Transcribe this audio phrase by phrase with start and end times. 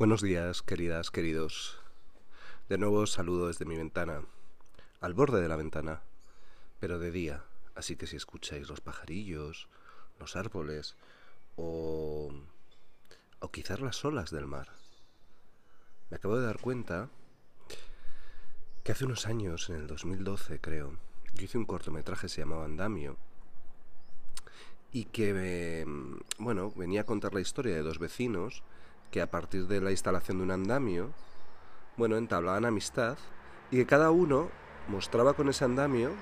[0.00, 1.78] Buenos días, queridas, queridos.
[2.70, 4.22] De nuevo saludo desde mi ventana,
[5.02, 6.00] al borde de la ventana,
[6.78, 7.44] pero de día,
[7.74, 9.68] así que si escucháis los pajarillos,
[10.18, 10.96] los árboles
[11.56, 12.32] o
[13.40, 14.68] o quizás las olas del mar.
[16.08, 17.10] Me acabo de dar cuenta
[18.82, 20.96] que hace unos años, en el 2012 creo,
[21.34, 23.18] yo hice un cortometraje que se llamaba Andamio
[24.92, 25.84] y que,
[26.38, 28.62] bueno, venía a contar la historia de dos vecinos
[29.10, 31.10] que a partir de la instalación de un andamio,
[31.96, 33.18] bueno, entablaban amistad
[33.70, 34.50] y que cada uno
[34.88, 36.12] mostraba con ese andamio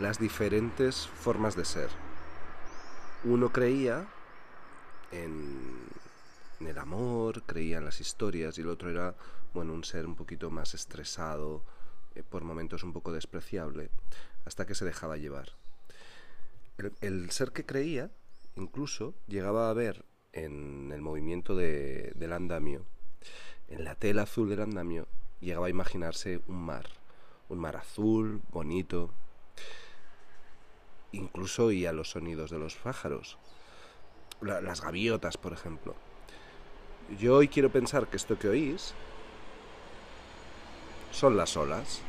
[0.00, 1.90] las diferentes formas de ser.
[3.24, 4.06] Uno creía
[5.12, 5.78] en,
[6.60, 9.14] el amor, creía en las historias y el otro era,
[9.52, 11.62] bueno, un ser un poquito más estresado,
[12.14, 13.90] eh, por momentos un poco despreciable,
[14.44, 15.52] hasta que se dejaba llevar.
[17.00, 18.10] El, ser que creía,
[18.56, 22.84] incluso, llegaba a ver en el movimiento del andamio,
[23.68, 25.06] en la tela azul del andamio,
[25.40, 26.86] llegaba a imaginarse un mar,
[27.48, 29.10] un mar azul, bonito,
[31.12, 33.38] incluso oía los sonidos de los pájaros,
[34.40, 35.94] las gaviotas, por ejemplo.
[37.18, 38.94] Yo hoy quiero pensar que esto que oís
[41.10, 42.02] son las olas.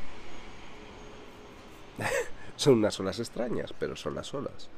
[2.56, 4.70] son unas olas extrañas, pero son las olas.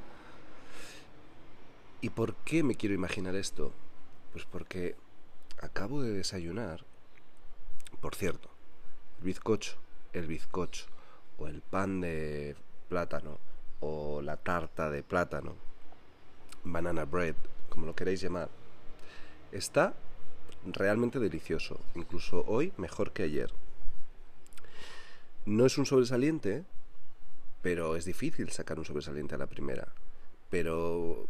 [2.03, 3.71] ¿Y por qué me quiero imaginar esto?
[4.33, 4.97] Pues porque
[5.61, 6.83] acabo de desayunar.
[8.01, 8.49] Por cierto,
[9.19, 9.77] el bizcocho,
[10.11, 10.87] el bizcocho,
[11.37, 12.57] o el pan de
[12.89, 13.37] plátano,
[13.79, 15.55] o la tarta de plátano,
[16.65, 17.35] banana bread,
[17.69, 18.49] como lo queréis llamar,
[19.53, 19.93] está
[20.65, 23.53] realmente delicioso, incluso hoy mejor que ayer.
[25.45, 26.65] No es un sobresaliente,
[27.61, 29.87] pero es difícil sacar un sobresaliente a la primera.
[30.49, 31.29] Pero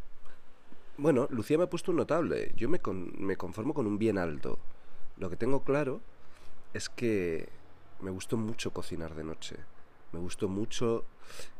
[0.97, 2.53] bueno, Lucía me ha puesto un notable.
[2.55, 2.79] Yo me,
[3.17, 4.59] me conformo con un bien alto.
[5.17, 6.01] Lo que tengo claro
[6.73, 7.49] es que
[8.01, 9.57] me gustó mucho cocinar de noche.
[10.11, 11.05] Me gustó mucho,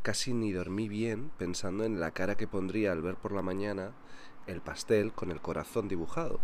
[0.04, 3.94] casi ni dormí bien pensando en la cara que pondría al ver por la mañana
[4.45, 6.39] el pastel con el corazón dibujado.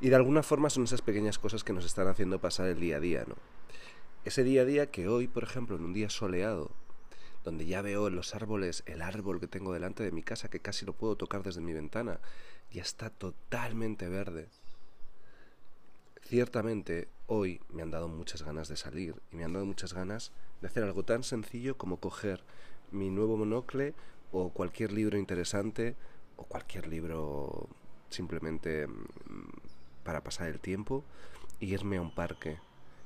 [0.00, 2.96] Y de alguna forma son esas pequeñas cosas que nos están haciendo pasar el día
[2.96, 3.36] a día, ¿no?
[4.24, 6.70] Ese día a día que hoy, por ejemplo, en un día soleado,
[7.44, 10.86] donde ya veo los árboles el árbol que tengo delante de mi casa, que casi
[10.86, 12.20] lo puedo tocar desde mi ventana,
[12.72, 14.48] ya está totalmente verde.
[16.22, 20.32] Ciertamente, hoy me han dado muchas ganas de salir y me han dado muchas ganas
[20.60, 22.42] de hacer algo tan sencillo como coger
[22.90, 23.94] mi nuevo monocle
[24.32, 25.96] o cualquier libro interesante
[26.36, 27.68] o cualquier libro
[28.08, 28.94] simplemente mm,
[30.02, 31.04] para pasar el tiempo
[31.60, 32.58] irme a un parque,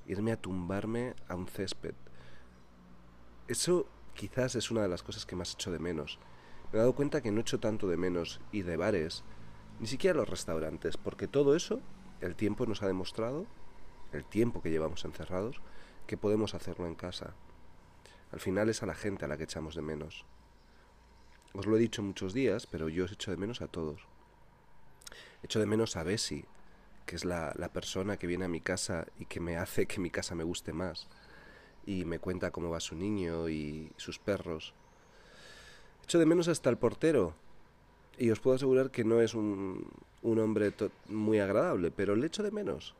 [0.06, 1.94] irme a tumbarme a un césped.
[3.46, 3.86] Eso
[4.18, 6.18] quizás es una de las cosas que más hecho de menos.
[6.72, 9.22] Me he dado cuenta que no he hecho tanto de menos y de bares,
[9.78, 11.80] ni siquiera los restaurantes, porque todo eso
[12.20, 13.46] el tiempo nos ha demostrado,
[14.12, 15.60] el tiempo que llevamos encerrados,
[16.08, 17.34] que podemos hacerlo en casa.
[18.32, 20.24] Al final es a la gente a la que echamos de menos.
[21.54, 24.00] Os lo he dicho muchos días, pero yo os echo de menos a todos.
[25.44, 26.44] Echo de menos a Bessie,
[27.06, 30.00] que es la, la persona que viene a mi casa y que me hace que
[30.00, 31.08] mi casa me guste más.
[31.88, 34.74] Y me cuenta cómo va su niño y sus perros.
[36.04, 37.32] Echo de menos hasta el portero.
[38.18, 39.88] Y os puedo asegurar que no es un,
[40.20, 40.74] un hombre
[41.08, 42.94] muy agradable, pero le echo de menos.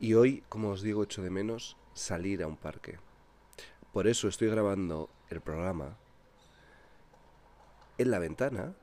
[0.00, 2.98] Y hoy, como os digo, echo de menos salir a un parque.
[3.92, 5.98] Por eso estoy grabando el programa
[7.98, 8.74] en la ventana.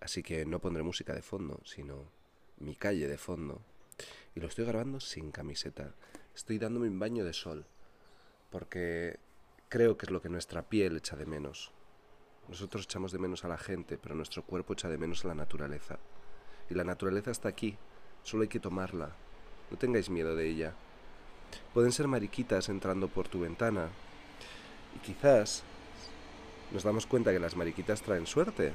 [0.00, 2.04] Así que no pondré música de fondo, sino
[2.60, 3.60] mi calle de fondo.
[4.34, 5.94] Y lo estoy grabando sin camiseta.
[6.34, 7.66] Estoy dándome un baño de sol.
[8.50, 9.18] Porque
[9.68, 11.72] creo que es lo que nuestra piel echa de menos.
[12.48, 15.34] Nosotros echamos de menos a la gente, pero nuestro cuerpo echa de menos a la
[15.34, 15.98] naturaleza.
[16.70, 17.76] Y la naturaleza está aquí.
[18.22, 19.16] Solo hay que tomarla.
[19.70, 20.74] No tengáis miedo de ella.
[21.74, 23.88] Pueden ser mariquitas entrando por tu ventana.
[24.94, 25.64] Y quizás
[26.72, 28.72] nos damos cuenta que las mariquitas traen suerte.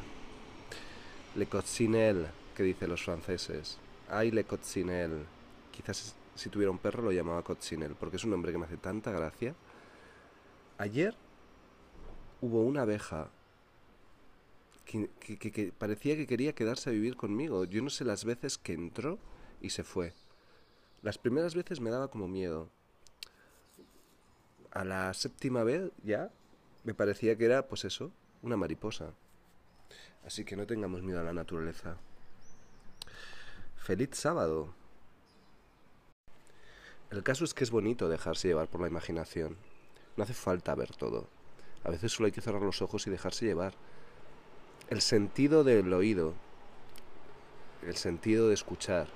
[1.36, 3.78] Le coccinelle, que dicen los franceses.
[4.12, 5.26] Ay, le coccinelle.
[5.72, 8.76] Quizás si tuviera un perro lo llamaba coccinelle, porque es un nombre que me hace
[8.76, 9.56] tanta gracia.
[10.78, 11.16] Ayer
[12.42, 13.30] hubo una abeja
[14.84, 17.64] que, que, parecía que quería quedarse a vivir conmigo.
[17.64, 19.18] Yo no sé las veces que entró
[19.62, 20.12] y se fue.
[21.02, 22.70] Las primeras veces me daba como miedo.
[24.72, 26.32] A la séptima vez ya
[26.84, 28.12] me parecía que era, pues eso,
[28.42, 29.14] una mariposa.
[30.26, 31.98] Así que no tengamos miedo a la naturaleza.
[33.84, 34.76] Feliz sábado.
[37.10, 39.58] El caso es que es bonito dejarse llevar por la imaginación.
[40.16, 41.28] No hace falta ver todo.
[41.84, 43.74] A veces solo hay que cerrar los ojos y dejarse llevar.
[44.92, 46.36] El sentido del oído
[47.84, 49.08] el sentido de escuchar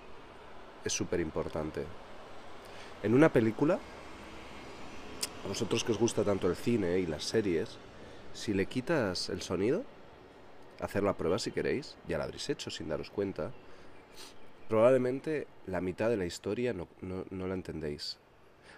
[0.83, 1.85] es súper importante.
[3.03, 3.77] En una película,
[5.43, 7.77] a vosotros que os gusta tanto el cine y las series,
[8.33, 9.83] si le quitas el sonido,
[10.79, 13.51] hacer la prueba si queréis, ya la habréis hecho sin daros cuenta,
[14.67, 18.17] probablemente la mitad de la historia no, no la entendéis.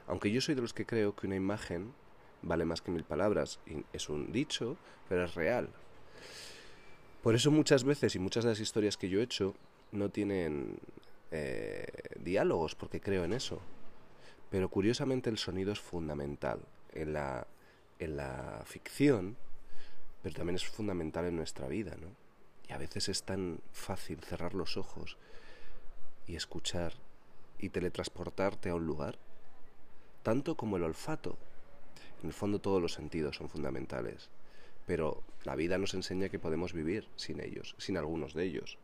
[0.08, 1.94] Aunque yo soy de los que creo que una imagen
[2.42, 4.78] vale más que mil palabras, y es un dicho,
[5.10, 5.70] pero es real.
[7.22, 9.56] Por eso muchas veces y muchas de las historias que yo he hecho
[9.92, 10.80] no tienen
[11.32, 11.86] eh,
[12.20, 13.60] diálogos, porque creo en eso.
[14.50, 16.62] Pero curiosamente el sonido es fundamental
[16.94, 17.48] en la,
[18.00, 19.36] en la ficción,
[20.24, 22.08] pero también es fundamental en nuestra vida, ¿no?
[22.70, 25.18] Y a veces es tan fácil cerrar los ojos
[26.28, 26.94] y escuchar
[27.60, 29.18] y teletransportarte a un lugar,
[30.24, 31.38] tanto como el olfato.
[32.22, 34.30] En el fondo todos los sentidos son fundamentales
[34.88, 38.80] pero la vida nos enseña que podemos vivir sin ellos, sin algunos de ellos.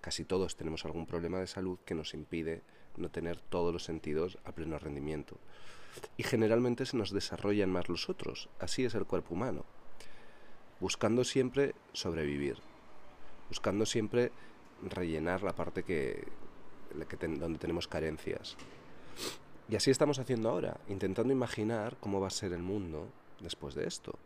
[0.00, 2.62] Casi todos tenemos algún problema de salud que nos impide
[2.96, 5.38] no tener todos los sentidos a pleno rendimiento.
[6.16, 8.48] Y generalmente se nos desarrollan más los otros.
[8.60, 9.64] Así es el cuerpo humano.
[10.78, 12.58] Buscando siempre sobrevivir.
[13.48, 14.30] Buscando siempre
[14.82, 16.26] rellenar la parte que,
[17.20, 18.56] donde tenemos carencias.
[19.68, 23.08] Y así estamos haciendo ahora, intentando imaginar cómo va a ser el mundo
[23.40, 24.18] después de esto.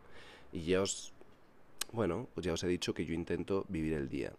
[0.51, 1.13] Y ya os,
[1.91, 4.33] bueno, pues ya os he dicho que yo intento vivir el día.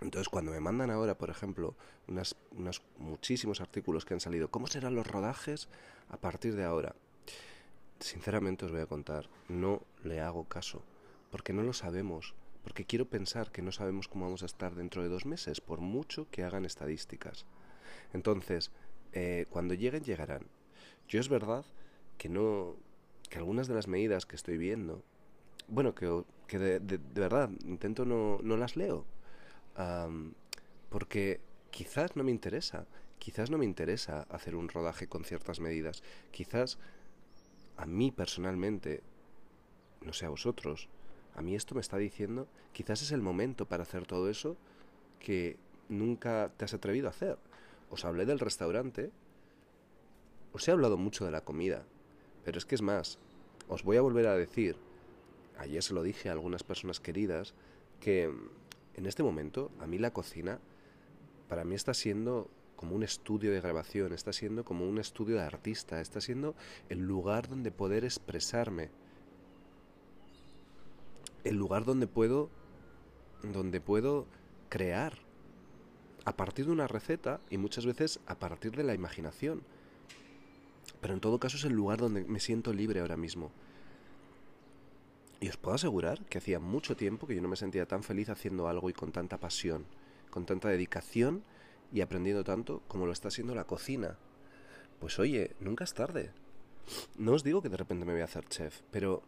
[0.00, 1.74] Entonces, cuando me mandan ahora, por ejemplo,
[2.06, 5.68] unos muchísimos artículos que han salido, ¿cómo serán los rodajes
[6.10, 6.94] a partir de ahora?
[7.98, 10.82] Sinceramente os voy a contar, no le hago caso,
[11.30, 12.34] porque no lo sabemos,
[12.66, 15.78] porque quiero pensar que no sabemos cómo vamos a estar dentro de dos meses, por
[15.80, 17.46] mucho que hagan estadísticas.
[18.12, 18.72] Entonces,
[19.12, 20.48] eh, cuando lleguen, llegarán.
[21.06, 21.64] Yo es verdad
[22.18, 22.74] que no,
[23.30, 25.04] que algunas de las medidas que estoy viendo
[25.68, 29.04] bueno, que, de, verdad intento no, no las leo.
[30.90, 31.40] porque
[31.70, 32.84] quizás no me interesa.
[33.20, 36.02] Quizás no me interesa hacer un rodaje con ciertas medidas.
[36.32, 36.78] Quizás
[37.76, 39.04] a mí personalmente,
[40.00, 40.88] no sé a vosotros,
[41.36, 44.56] a mí esto me está diciendo, quizás es el momento para hacer todo eso
[45.20, 45.56] que
[45.88, 47.38] nunca te has atrevido a hacer.
[47.90, 49.10] Os hablé del restaurante,
[50.52, 51.84] os he hablado mucho de la comida,
[52.44, 53.18] pero es que es más,
[53.68, 54.76] os voy a volver a decir
[55.58, 57.54] ayer se lo dije a algunas personas queridas,
[58.00, 58.24] que
[58.94, 60.58] en este momento a mí la cocina
[61.48, 65.42] para mí está siendo como un estudio de grabación, está siendo como un estudio de
[65.42, 66.54] artista, está siendo
[66.88, 68.90] el lugar donde poder expresarme,
[71.48, 72.50] el lugar donde puedo
[73.42, 74.26] donde puedo
[74.68, 75.18] crear
[76.24, 79.62] a partir de una receta y muchas veces a partir de la imaginación.
[81.00, 83.52] Pero en todo caso es el lugar donde me siento libre ahora mismo.
[85.38, 88.28] Y os puedo asegurar que hacía mucho tiempo que yo no me sentía tan feliz
[88.30, 89.84] haciendo algo y con tanta pasión,
[90.30, 91.44] con tanta dedicación
[91.92, 94.18] y aprendiendo tanto como lo está haciendo la cocina.
[94.98, 96.32] Pues oye, nunca es tarde.
[97.16, 99.22] No os digo que de repente me voy a hacer chef, pero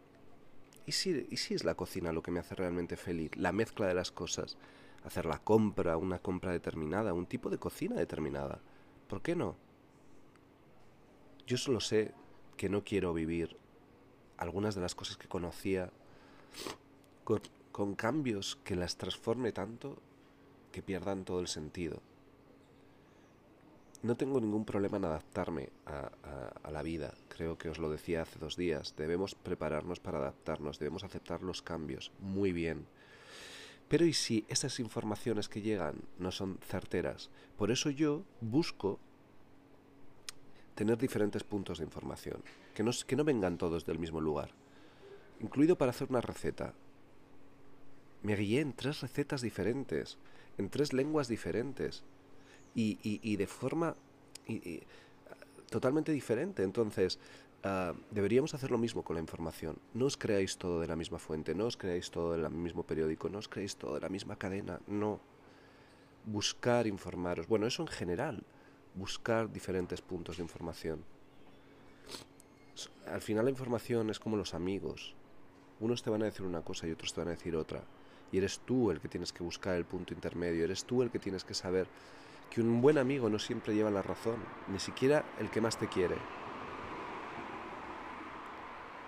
[0.89, 3.29] ¿y si, ¿y es la cocina lo que me hace realmente feliz?
[3.35, 4.57] La mezcla de las cosas.
[5.03, 8.59] Hacer la compra, una compra determinada, un tipo de cocina determinada.
[9.07, 9.55] ¿Por qué no?
[11.45, 12.11] Yo solo sé
[12.57, 13.55] que no quiero vivir
[14.37, 15.91] algunas de las cosas que conocía
[17.23, 20.01] con, cambios que las transforme tanto
[20.71, 22.01] que pierdan todo el sentido.
[24.01, 26.09] No tengo ningún problema en adaptarme a,
[26.71, 31.03] la vida, creo que os lo decía hace dos días, debemos prepararnos para adaptarnos, debemos
[31.03, 32.85] aceptar los cambios, muy bien.
[33.89, 37.29] Pero ¿y si esas informaciones que llegan no son certeras?
[37.57, 38.99] Por eso yo busco
[40.75, 42.41] tener diferentes puntos de información,
[42.73, 44.51] que no, que no vengan todos del mismo lugar
[45.39, 46.73] incluido para hacer una receta.
[48.21, 50.17] Me guié en tres recetas diferentes,
[50.57, 52.03] en tres lenguas diferentes
[52.75, 53.95] y, de forma
[55.69, 56.63] totalmente diferente.
[56.63, 57.19] Entonces,
[57.63, 59.77] ah, deberíamos hacer lo mismo con la información.
[59.93, 63.29] No os creáis todo de la misma fuente, no os creáis todo del mismo periódico,
[63.29, 65.19] no os creáis todo de la misma cadena, no.
[66.25, 67.47] Buscar informaros.
[67.47, 68.43] Bueno, eso en general.
[68.95, 71.03] Buscar diferentes puntos de información.
[73.07, 75.15] Al final la información es como los amigos.
[75.79, 77.83] Unos te van a decir una cosa y otros te van a decir otra.
[78.31, 81.19] Y eres tú el que tienes que buscar el punto intermedio, eres tú el que
[81.19, 81.87] tienes que saber
[82.49, 84.37] que un buen amigo no siempre lleva la razón,
[84.67, 86.17] ni siquiera el que más te quiere.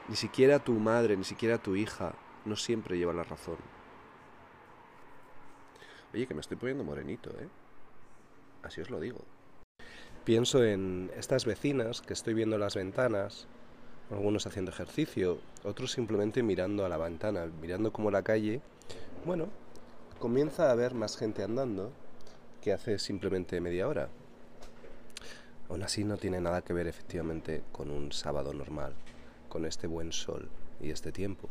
[0.08, 2.14] Ni siquiera tu madre, ni siquiera tu hija
[2.46, 3.58] no siempre lleva la razón.
[6.14, 7.48] Oye, que me estoy poniendo morenito, ¿eh?
[8.64, 9.20] Así os lo digo.
[10.24, 13.48] Pienso en estas vecinas que estoy viendo las ventanas
[14.12, 18.62] algunos haciendo ejercicio, otros simplemente mirando a la ventana, mirando como la calle,
[19.26, 19.48] bueno,
[20.20, 21.92] comienza a haber más gente andando
[22.62, 24.10] que hace simplemente media hora.
[25.70, 28.94] Aún así no tiene nada que ver efectivamente con un sábado normal,
[29.50, 30.50] con este buen sol
[30.80, 31.50] y este tiempo.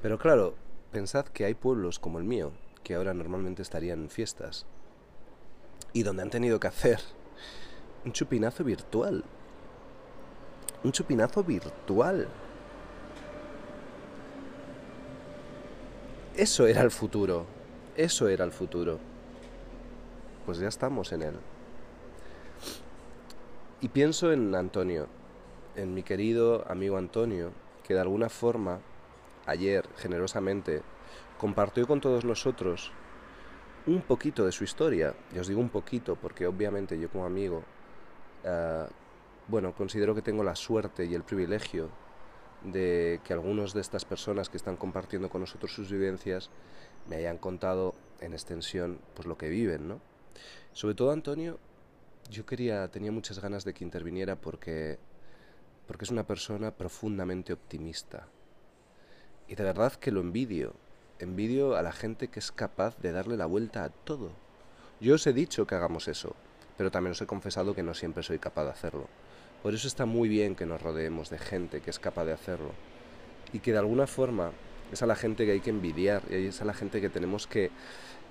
[0.00, 0.54] Pero claro,
[0.92, 2.52] pensad que hay pueblos como el mío,
[2.84, 4.64] que ahora normalmente estarían en fiestas,
[5.92, 7.00] y donde han tenido que hacer
[8.04, 9.24] un chupinazo virtual.
[10.84, 12.28] Un chupinazo virtual.
[16.36, 17.46] Eso era el futuro.
[17.96, 19.00] Eso era el futuro.
[20.48, 21.34] Pues ya estamos en él.
[23.82, 25.06] Y pienso en Antonio,
[25.76, 27.52] en mi querido amigo Antonio,
[27.84, 28.80] que de alguna forma,
[29.44, 30.80] ayer, generosamente,
[31.38, 32.92] compartió con todos nosotros
[33.86, 35.14] un poquito de su historia.
[35.34, 37.62] Y os digo un poquito porque obviamente yo como amigo,
[38.42, 38.86] eh,
[39.48, 41.90] bueno, considero que tengo la suerte y el privilegio
[42.64, 46.48] de que algunos de estas personas que están compartiendo con nosotros sus vivencias
[47.06, 50.07] me hayan contado en extensión pues lo que viven, ¿no?
[50.72, 51.58] Sobre todo Antonio,
[52.30, 54.98] yo quería, tenía muchas ganas de que interviniera porque,
[55.86, 58.28] porque es una persona profundamente optimista.
[59.48, 60.74] Y de verdad que lo envidio,
[61.18, 64.30] envidio a la gente que es capaz de darle la vuelta a todo.
[65.00, 66.34] Yo os he dicho que hagamos eso,
[66.76, 69.08] pero también os he confesado que no siempre soy capaz de hacerlo.
[69.62, 72.72] Por eso está muy bien que nos rodeemos de gente que es capaz de hacerlo.
[73.52, 74.52] Y que de alguna forma
[74.92, 77.46] es a la gente que hay que envidiar, y es a la gente que tenemos
[77.46, 77.70] que,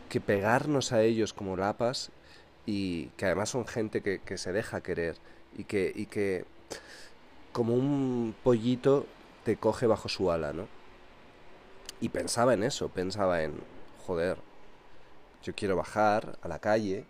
[0.08, 2.12] que pegarnos a ellos como lapas
[2.66, 5.16] y que además son gente que, se deja querer
[5.58, 6.46] y que, y que
[7.52, 9.06] como un pollito
[9.44, 10.68] te coge bajo su ala, ¿no?
[12.00, 13.56] Y pensaba en eso, pensaba en,
[14.06, 14.38] joder,
[15.44, 17.06] yo quiero bajar a la calle,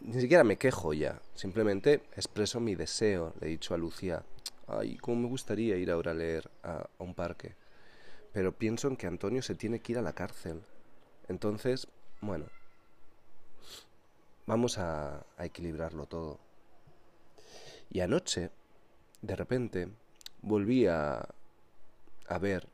[0.00, 4.22] ni siquiera me quejo ya, simplemente expreso mi deseo, le he dicho a Lucía,
[4.68, 7.54] ay, cómo me gustaría ir ahora a leer a, un parque,
[8.32, 10.62] pero pienso en que Antonio se tiene que ir a la cárcel,
[11.28, 11.88] entonces,
[12.20, 12.46] bueno,
[14.46, 16.38] vamos a, equilibrarlo todo.
[17.90, 18.50] Y anoche,
[19.22, 19.88] de repente,
[20.42, 21.28] volví a
[22.40, 22.68] ver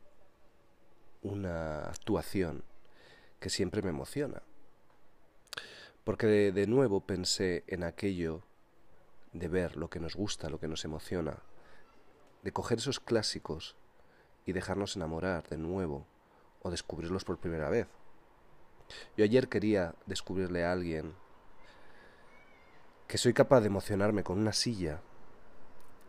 [1.23, 2.63] una actuación
[3.39, 4.41] que siempre me emociona.
[6.03, 8.43] Porque de, nuevo pensé en aquello
[9.31, 11.39] de ver lo que nos gusta, lo que nos emociona,
[12.43, 13.75] de coger esos clásicos
[14.45, 16.05] y dejarnos enamorar de nuevo
[16.61, 17.87] o descubrirlos por primera vez.
[19.17, 21.13] Yo ayer quería descubrirle a alguien
[23.07, 25.01] que soy capaz de emocionarme con una silla,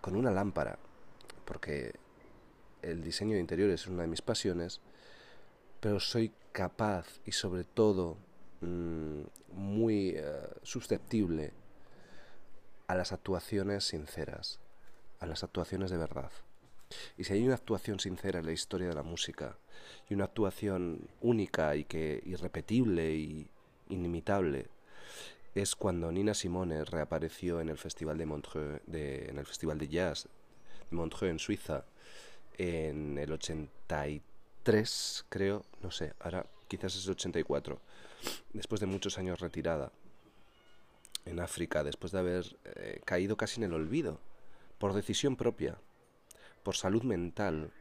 [0.01, 0.79] con una lámpara,
[1.45, 1.95] porque
[2.83, 4.81] el diseño de interiores es una de mis pasiones,
[5.81, 8.17] pero soy capaz y sobre todo
[8.61, 10.23] mm, muy eh,
[10.63, 11.53] susceptible
[12.87, 14.61] a las actuaciones sinceras,
[15.21, 16.31] a las actuaciones de verdad.
[17.17, 19.57] Y si hay una actuación sincera en la historia de la música
[20.09, 23.49] y una actuación única y que irrepetible y
[23.89, 24.69] inimitable
[25.55, 30.29] es cuando Nina Simone reapareció en el festival de Montreux, en el festival de jazz
[30.91, 31.85] de Montreux en Suiza
[32.59, 37.79] en el 83 3, creo, no sé, ahora quizás es 84,
[38.55, 39.93] después de muchos años retirada
[41.27, 44.19] en África, después de haber eh, caído casi en el olvido,
[44.79, 45.79] por decisión propia,
[46.63, 47.73] por salud mental,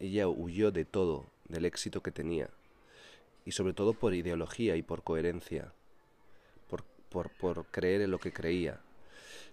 [0.00, 2.50] ella huyó de todo, del éxito que tenía,
[3.44, 5.72] y sobre todo por ideología y por coherencia,
[6.68, 8.80] por, por, por creer en lo que creía.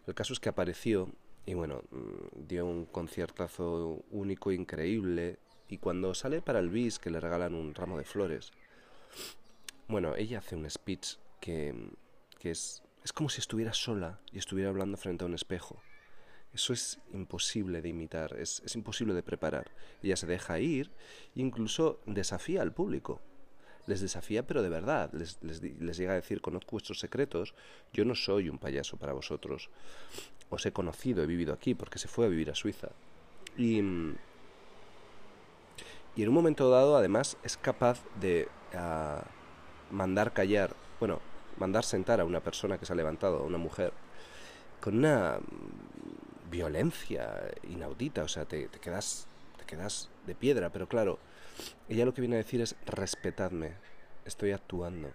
[0.07, 1.10] El caso es que apareció
[1.45, 7.10] y bueno, mm, dio un conciertazo único, increíble, y cuando sale para el bis que
[7.10, 8.51] le regalan un ramo de flores,
[9.88, 11.74] bueno, ella hace un speech que,
[12.39, 15.81] que es, es como si estuviera sola y estuviera hablando frente a un espejo.
[16.53, 19.72] Eso es imposible de imitar, es, es, imposible de preparar.
[20.03, 20.91] Ella se deja ir
[21.36, 23.22] incluso desafía al público.
[23.88, 25.12] Les desafía, pero de verdad.
[25.13, 27.55] Les, les, les, llega a decir, conozco vuestros secretos,
[27.93, 29.70] yo no soy un payaso para vosotros.
[30.50, 32.89] Os he conocido, he vivido aquí, porque se fue a vivir a Suiza.
[33.58, 33.77] Y,
[36.15, 41.22] y en un momento dado, además, es capaz de uh, mandar callar, bueno,
[41.58, 43.93] mandar sentar a una persona que se ha levantado, a una mujer,
[44.81, 45.39] con una
[46.51, 49.25] violencia inaudita, o sea, te, quedas,
[49.58, 51.17] te quedas de piedra, pero claro,
[51.89, 53.72] ella lo que viene a decir es respetadme,
[54.25, 55.12] estoy actuando.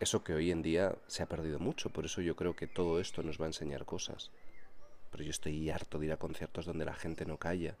[0.00, 2.98] Eso que hoy en día se ha perdido mucho, por eso yo creo que todo
[2.98, 4.32] esto nos va a enseñar cosas.
[5.12, 7.76] Pero yo estoy harto de ir a conciertos donde la gente no calla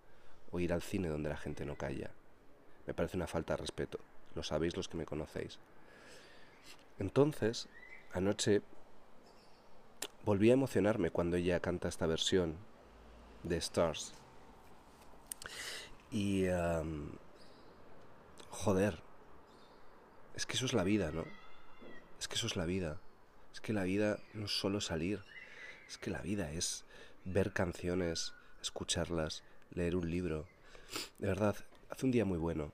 [0.52, 2.10] o ir al cine donde la gente no calla.
[2.86, 3.98] Me parece una falta de respeto,
[4.34, 5.58] lo sabéis los que me conocéis.
[6.98, 7.68] Entonces,
[8.12, 8.60] anoche
[10.24, 12.56] volví a emocionarme cuando ella canta esta versión
[13.42, 14.14] de Stars.
[16.10, 16.46] Y...
[18.50, 19.00] joder,
[20.34, 21.24] es que eso es la vida, ¿no?
[22.18, 23.00] Es que eso es la vida.
[23.52, 25.24] Es que la vida no es solo salir.
[25.88, 26.84] Es que la vida es
[27.24, 30.46] ver canciones, escucharlas, leer un libro.
[31.18, 31.56] De verdad,
[31.90, 32.72] hace un día muy bueno.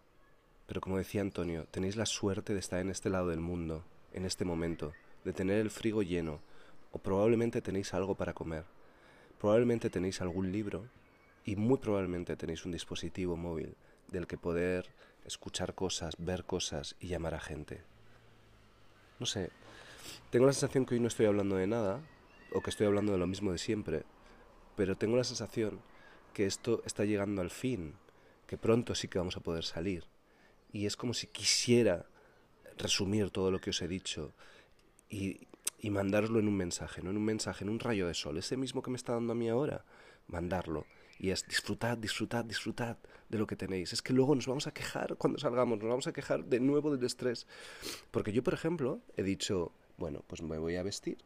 [0.67, 4.27] Pero como decía Antonio, tenéis la suerte de estar en este lado del mundo, en
[4.27, 4.93] este momento,
[5.25, 6.41] de tener el frigo lleno,
[6.93, 8.65] o probablemente tenéis algo para comer.
[9.39, 10.87] Probablemente tenéis algún libro
[11.45, 13.77] y muy probablemente tenéis un dispositivo móvil
[14.09, 14.91] del que poder
[15.25, 17.83] escuchar cosas, ver cosas y llamar a gente.
[19.19, 19.51] No sé,
[20.31, 22.01] tengo la sensación que hoy no estoy hablando de nada,
[22.53, 24.05] o que estoy hablando de lo mismo de siempre,
[24.77, 25.81] pero tengo la sensación
[26.33, 27.95] que esto está llegando al fin,
[28.47, 30.05] que pronto sí que vamos a poder salir.
[30.73, 32.07] Y es como si quisiera
[32.77, 34.33] resumir todo lo que os he dicho
[35.09, 35.48] y,
[35.81, 38.57] y mandarlo en un mensaje, no en un mensaje, en un rayo de sol, ese
[38.57, 39.85] mismo que me está dando a mí ahora,
[40.27, 40.87] mandarlo.
[41.21, 42.97] Y es disfrutad, disfrutad, disfrutad
[43.29, 43.93] de lo que tenéis.
[43.93, 46.95] Es que luego nos vamos a quejar cuando salgamos, nos vamos a quejar de nuevo
[46.95, 47.47] del estrés.
[48.13, 51.19] Porque yo, por ejemplo, he dicho, bueno, pues me voy a vestir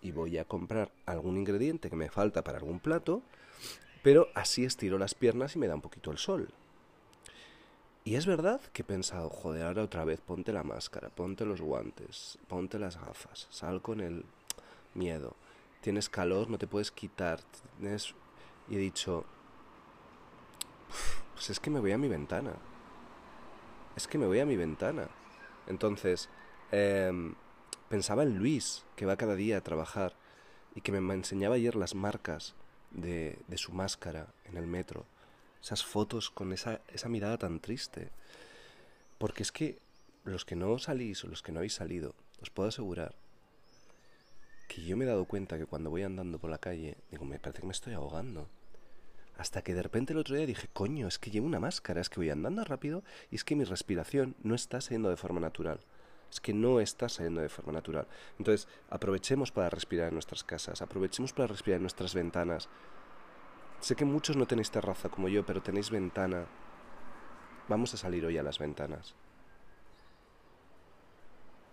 [0.00, 3.22] y voy a comprar algún ingrediente que me falta para algún plato,
[4.02, 6.48] pero así estiro las piernas y me da un poquito el sol.
[8.06, 11.62] Y es verdad que he pensado, joder, ahora otra vez ponte la máscara, ponte los
[11.62, 14.26] guantes, ponte las gafas, sal con el
[14.92, 15.34] miedo.
[15.80, 17.40] Tienes calor, no te puedes quitar.
[18.68, 19.24] Y he dicho,
[21.32, 22.52] pues es que me voy a mi ventana.
[23.96, 25.08] Es que me voy a mi ventana.
[25.66, 26.28] Entonces,
[26.72, 27.34] em,
[27.88, 30.14] pensaba en Luis, que va cada día a trabajar
[30.74, 32.54] y que me enseñaba ayer las marcas
[32.90, 35.06] de, de su máscara en el metro
[35.64, 38.10] esas fotos con esa, esa mirada tan triste.
[39.16, 39.78] Porque es que
[40.24, 43.14] los que no salís o los que no habéis salido, os puedo asegurar
[44.68, 47.38] que yo me he dado cuenta que cuando voy andando por la calle, digo, me
[47.38, 48.48] parece que me estoy ahogando.
[49.38, 52.10] Hasta que de repente el otro día dije, coño, es que llevo una máscara, es
[52.10, 55.80] que voy andando rápido y es que mi respiración no está saliendo de forma natural.
[56.30, 58.06] Es que no está saliendo de forma natural.
[58.38, 62.68] Entonces, aprovechemos para respirar en nuestras casas, aprovechemos para respirar en nuestras ventanas,
[63.84, 66.46] Sé que muchos no tenéis terraza como yo, pero tenéis ventana.
[67.68, 69.14] Vamos a salir hoy a las ventanas.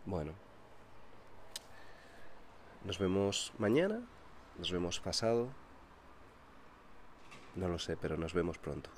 [0.06, 0.34] Bueno.
[2.84, 4.02] Nos vemos mañana,
[4.58, 5.48] nos vemos pasado.
[7.56, 8.90] No lo sé, pero nos vemos pronto.